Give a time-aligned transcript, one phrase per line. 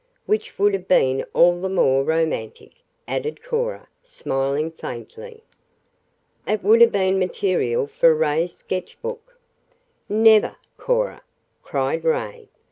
[0.25, 2.71] "Which would have been all the more romantic,"
[3.07, 5.43] added Cora, smiling faintly.
[6.47, 9.35] "It would have been material for Ray's sketchbook."
[10.09, 11.21] "Never, Cora!"
[11.61, 12.49] cried Ray.